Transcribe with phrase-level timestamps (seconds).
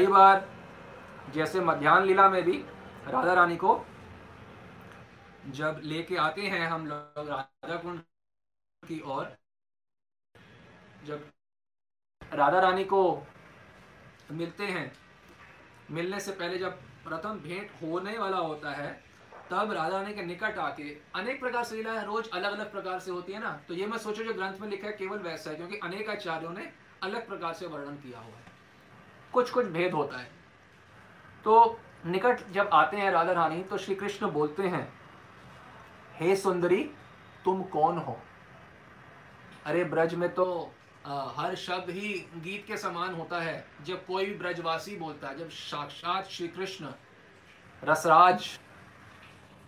[0.00, 0.44] कई बार
[1.34, 2.52] जैसे मध्यान्ह लीला में भी
[3.06, 3.72] राधा रानी को
[5.46, 7.98] जब लेके आते हैं हम लोग राधा कुंड
[8.82, 9.26] की ओर,
[11.04, 11.28] जब
[12.22, 13.02] राधा रानी को
[14.32, 14.90] मिलते हैं,
[15.90, 18.92] मिलने से पहले जब प्रथम भेंट होने वाला होता है,
[19.50, 23.10] तब राधा रानी के निकट आके, अनेक प्रकार से लीला रोज अलग अलग प्रकार से
[23.10, 23.52] होती है ना?
[23.68, 26.52] तो ये मैं सोचो जो ग्रंथ में लिखा है, केवल वैसा है, क्योंकि अनेक आचार्यों
[26.52, 26.72] ने
[27.02, 28.49] अलग प्रकार से वर्णन किया हुआ है।
[29.32, 30.28] कुछ कुछ भेद होता है।
[31.44, 34.92] तो निकट जब आते हैं राधा रानी तो श्री कृष्ण बोलते हैं
[36.14, 36.82] हे सुंदरी
[37.44, 38.18] तुम कौन हो?
[39.66, 40.72] अरे ब्रज में तो
[41.06, 45.38] आ, हर शब्द ही गीत के समान होता है। जब कोई भी ब्रजवासी बोलता है
[45.38, 46.92] जब साक्षात श्री कृष्ण
[47.82, 48.48] रसराज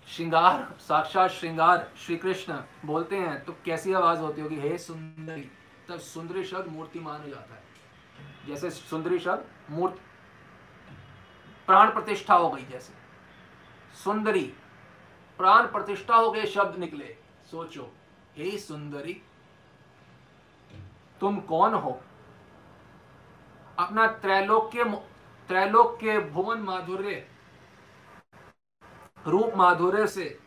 [0.06, 5.48] श्रृंगार साक्षात श्रृंगार श्री कृष्ण बोलते हैं तो कैसी आवाज़ होती होगी हे सुंदरी?
[5.88, 7.62] तब सुंदरी शब्द मूर्तिमान हो जाता है।
[8.46, 10.00] जैसे सुंदरी शब्द मूर्त,
[11.68, 12.92] प्राण प्रतिष्ठा हो गई जैसे।
[13.94, 14.44] सुंदरी,
[15.38, 17.16] प्राण प्रतिष्ठा हो गए, शब्द निकले।
[17.50, 17.90] सोचो,
[18.36, 19.20] हे सुंदरी,
[21.20, 22.00] तुम कौन हो?
[23.78, 24.84] अपना त्रैलोक्य
[25.48, 27.26] त्रैलोक्य भुवन माधुर्य,
[29.26, 30.38] रूप माधुर्य से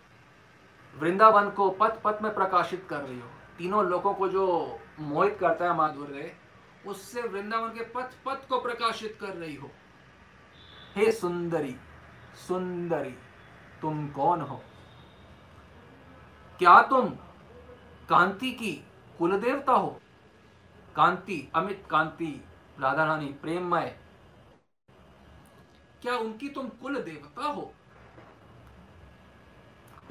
[0.96, 4.46] वृंदावन को पथ पथ में प्रकाशित कर रही हो। तीनों लोगों को जो
[5.00, 6.36] मोहित करता है माधुर्य
[6.88, 9.72] उससे वृंदावन के पथ पथ को प्रकाशित कर रही हो।
[10.96, 11.76] हे सुंदरी
[12.48, 13.16] सुंदरी,
[13.82, 14.64] तुम कौन हो?
[16.60, 17.10] क्या तुम
[18.10, 18.74] कांति की
[19.20, 20.02] कुल देवता हो?
[20.96, 22.46] कांति, अमित कांति
[22.80, 24.00] राधा रानी प्रेममय।
[26.02, 27.74] क्या उनकी तुम कुल देवता हो?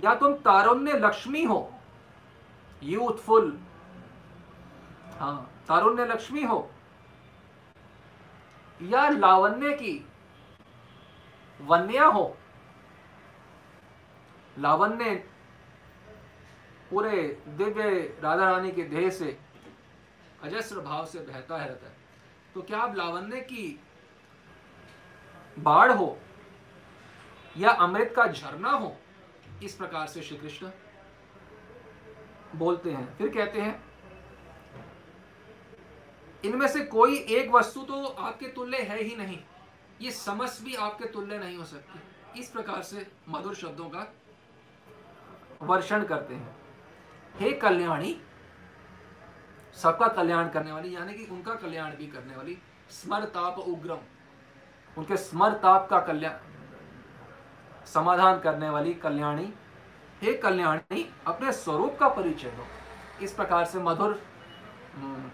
[0.05, 1.75] या तुम तारुण्य लक्ष्मी हो?
[2.83, 3.61] यूथफुल
[5.19, 6.71] हाँ तारुण्य लक्ष्मी हो
[8.81, 9.95] या लावण्य की
[11.61, 12.37] वन्या हो।
[14.57, 15.15] लावण्य
[16.91, 17.91] पूरे दिव्य
[18.23, 19.39] राधा रानी के देह से
[20.43, 21.97] अजस्र भाव से बहता है रहता है।
[22.55, 23.81] तो क्या आप लावण्य की
[25.57, 26.17] बाढ़ हो
[27.57, 28.97] या अमृत का झरना हो,
[29.63, 30.71] इस प्रकार से श्री कृष्ण
[32.57, 33.83] बोलते हैं, फिर कहते हैं
[36.45, 39.39] इनमें से कोई एक वस्तु तो आपके तुल्य है ही नहीं।
[40.01, 44.07] ये समस्त भी आपके तुल्य नहीं हो सकती। इस प्रकार से मधुर शब्दों का
[45.63, 46.57] वर्षण करते हैं।
[47.35, 48.17] हे कल्याणी,
[49.75, 52.59] सबका कल्याण करने वाली, यानी कि उनका कल्याण भी करने वाली
[52.93, 53.99] स्मर ताप उग्रम,
[54.97, 56.35] उनके स्मर ताप का कल्याण,
[57.87, 59.53] समाधान करने वाली कल्याणी।
[60.23, 62.67] हे कल्याणी, अपने स्वरूप का परिचय दो।
[63.25, 64.21] इस प्रकार से मधुर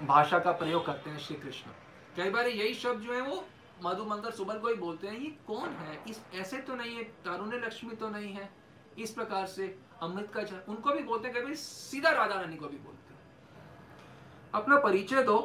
[0.06, 1.70] भाषा का प्रयोग करते हैं श्री कृष्ण।
[2.16, 3.44] कई बार यही शब्द जो है वो
[3.82, 6.02] मधु मंगल सुबल को ही बोलते हैं, ये कौन है?
[6.08, 8.50] इस, ऐसे तो नहीं है, तारुण्य लक्ष्मी तो नहीं है।
[8.98, 12.68] इस प्रकार से अमृत का जल उनको भी बोलते हैं, कभी सीधा राधा रानी को
[12.68, 13.20] भी बोलते हैं।
[14.54, 15.38] अपना परिचय दो।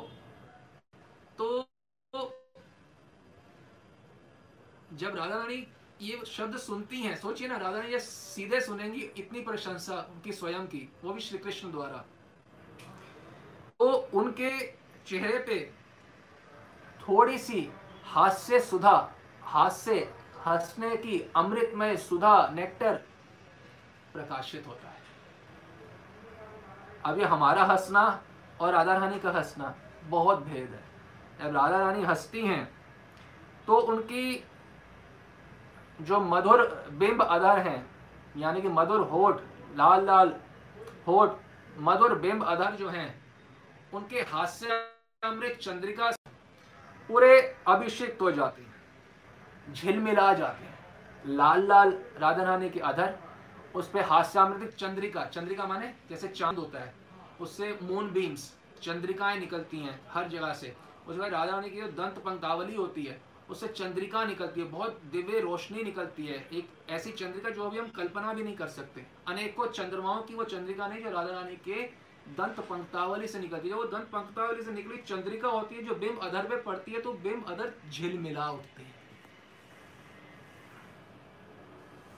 [1.37, 1.67] तो
[4.93, 5.67] जब राधा रानी
[6.01, 10.67] ये शब्द सुनती हैं, सोचिए ना, राधा रानी ये सीधे सुनेंगी, इतनी प्रशंसा उनकी, स्वयं
[10.67, 12.05] की, वो भी श्री कृष्ण द्वारा।
[13.85, 14.49] तो उनके
[15.07, 15.59] चेहरे पे
[16.99, 17.59] थोड़ी सी
[18.05, 19.11] हास्य सुधा,
[19.43, 19.95] हास्य,
[20.45, 22.93] हंसने की अमृतमय सुधा नेक्टर
[24.13, 25.03] प्रकाशित होता है।
[27.05, 28.03] अब ये हमारा हंसना
[28.61, 29.73] और राधा रानी का हंसना
[30.05, 30.83] बहुत भेद है।
[31.39, 32.63] जब राधा रानी हंसती हैं
[33.67, 34.43] तो उनकी
[35.99, 36.63] जो मधुर
[36.93, 37.85] बिंब अधर हैं,
[38.37, 39.41] यानी कि मधुर होठ
[39.77, 40.33] लाल लाल
[41.07, 41.37] होठ,
[41.79, 43.24] मधुर बिंब अधर जो हैं
[43.95, 44.67] उनके हास्य
[45.23, 46.11] अमृत चंद्रिका
[47.09, 50.73] पूरे अभिषेक हो जाते हैं, झिलमिला जाते हैं।
[51.25, 53.13] लाल लाल राधा रानी के अधर,
[53.75, 56.93] उस पर हास्यामृत चंद्रिका चंद्रिका माने जैसे चाँद होता है,
[57.41, 60.75] उससे मून बीम्स चंद्रिकाएँ निकलती हैं हर जगह से।
[61.07, 63.19] उसके बाद राधा रानी की जो दंत पंक्तावली होती है,
[63.49, 67.87] उससे चंद्रिका निकलती है, बहुत दिव्य रोशनी निकलती है। एक ऐसी चंद्रिका जो अभी हम
[67.97, 71.83] कल्पना भी नहीं कर सकते। अनेकों चंद्रमाओं की वो चंद्रिका नहीं, जो राधा रानी के
[72.27, 76.19] दंत पंक्तावली से निकलती है। वो दंत पंक्तावली से निकली, चंद्रिका होती है, जो बिंब
[76.23, 78.93] अधर पे पड़ती है तो बिंब अधर झिलमिला उठते हैं।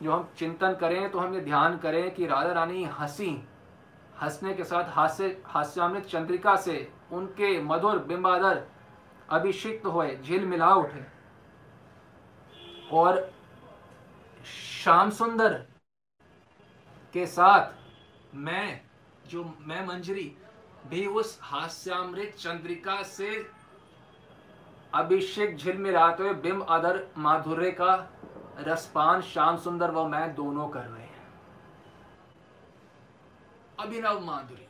[0.04, 3.30] जो हम चिंतन करें तो हम ये ध्यान करें कि राधा रानी हँसी,
[4.21, 8.65] हंसने के साथ हास्य, हास्यामृत चंद्रिका से उनके मधुर बिंबाधर
[9.30, 11.06] अभिषिक्त हुए, झिल मिला उठे।
[12.92, 13.30] और
[14.45, 15.54] श्याम सुंदर
[17.13, 18.86] के साथ मैं
[19.27, 20.31] जो मैं मंजरी
[20.88, 23.29] भी उस हास्यामृत चंद्रिका से
[24.94, 27.94] अभिषेक झिलमिलाते हुए बिंब अदर माधुर्य का
[28.59, 31.25] रसपान, श्याम सुंदर व मैं दोनों कर रहे हैं।
[33.79, 34.68] अभिनव माधुरी,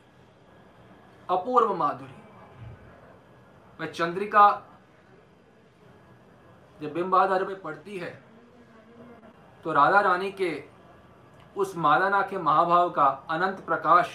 [1.28, 2.14] अपूर्व माधुरी।
[3.80, 4.48] वह चंद्रिका
[6.80, 8.10] जब बिंबाधर में पड़ती है
[9.64, 10.64] तो राधा रानी के
[11.56, 14.08] उस मालाना के महाभाव का अनंत प्रकाश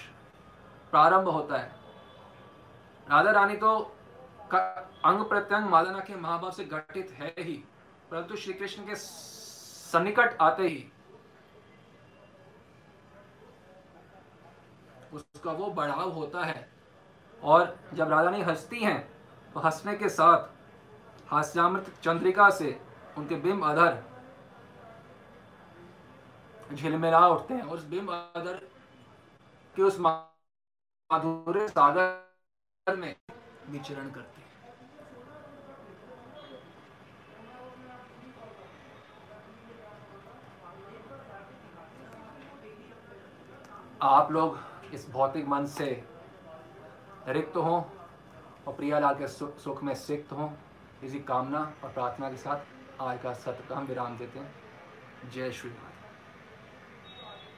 [0.94, 1.72] प्रारंभ होता है।
[3.08, 3.70] राधा रानी तो
[4.52, 7.54] अंग प्रत्यंग मालाना के महाभाव से गठित है ही,
[8.12, 10.86] परंतु श्री कृष्ण के सन्निकट आते ही
[15.12, 16.68] उसका वो बढ़ाव होता है।
[17.42, 19.00] और जब राधा रानी हंसती हैं
[19.56, 22.80] तो हंसने के साथ हास्यामृत चंद्रिका से
[23.18, 24.04] उनके बिंब अधर
[26.74, 28.62] झिलमिला उठते हैं और उस बिंब अदर
[29.76, 30.00] के उस
[31.10, 33.16] माधुर्य सागर में
[33.70, 34.52] विचरण करते हैं।
[44.02, 44.58] आप लोग
[44.94, 45.86] इस भौतिक मन से
[47.28, 47.82] रिक्त हों
[48.68, 50.50] और प्रियालाल के सुख में सिक्त हों।
[51.04, 55.70] इसी कामना और प्रार्थना के साथ आज का सत्र हम विराम देते हैं। जय श्री